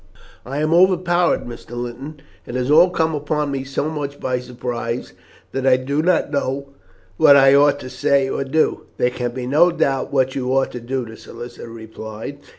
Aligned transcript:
"I 0.47 0.57
am 0.57 0.73
overpowered, 0.73 1.45
Mr. 1.45 1.77
Linton. 1.79 2.23
It 2.47 2.55
has 2.55 2.71
all 2.71 2.89
come 2.89 3.13
upon 3.13 3.51
me 3.51 3.63
so 3.63 3.87
much 3.87 4.19
by 4.19 4.39
surprise 4.39 5.13
that 5.51 5.67
I 5.67 5.77
do 5.77 6.01
not 6.01 6.31
know 6.31 6.69
what 7.17 7.35
I 7.35 7.53
ought 7.53 7.79
to 7.81 7.87
say 7.91 8.27
or 8.27 8.43
do." 8.43 8.85
"There 8.97 9.11
can 9.11 9.29
be 9.29 9.45
no 9.45 9.69
doubt 9.71 10.11
what 10.11 10.33
you 10.33 10.53
ought 10.57 10.71
to 10.71 10.79
do," 10.81 11.05
the 11.05 11.17
solicitor 11.17 11.69
replied. 11.69 12.39